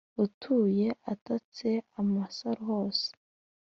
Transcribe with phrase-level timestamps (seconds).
[0.23, 1.69] atuye atatse
[1.99, 3.07] amasaro hose